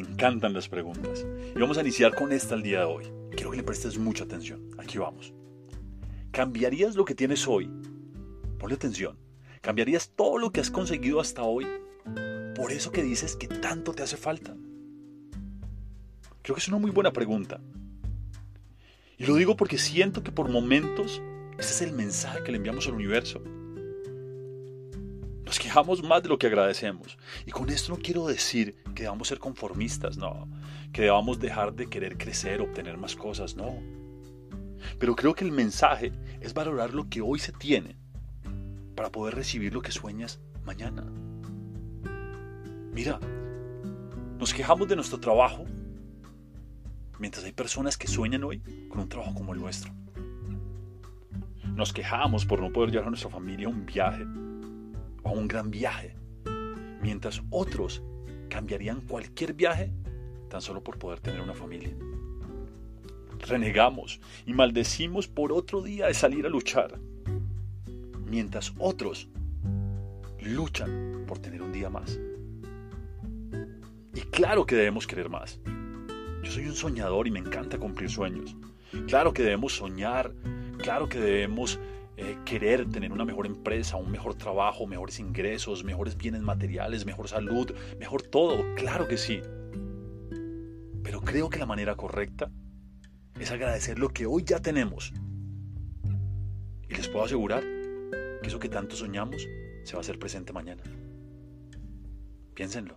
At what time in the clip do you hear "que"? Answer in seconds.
3.50-3.58, 7.04-7.14, 10.50-10.60, 12.92-13.02, 13.36-13.48, 16.54-16.60, 20.22-20.32, 22.42-22.50, 26.38-26.46, 28.94-29.02, 30.92-31.02, 35.34-35.44, 37.08-37.20, 39.82-39.90, 47.98-48.06, 74.64-74.76, 79.32-79.42, 81.08-81.18, 89.08-89.16, 91.50-91.58, 94.10-94.26, 97.62-98.48, 98.60-98.68